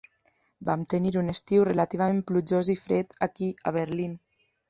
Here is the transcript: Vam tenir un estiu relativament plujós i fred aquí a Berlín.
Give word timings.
Vam 0.69 0.85
tenir 0.93 1.11
un 1.21 1.27
estiu 1.33 1.65
relativament 1.69 2.23
plujós 2.31 2.73
i 2.75 2.79
fred 2.87 3.15
aquí 3.27 3.53
a 3.71 3.77
Berlín. 3.79 4.19